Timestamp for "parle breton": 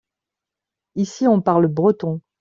1.43-2.21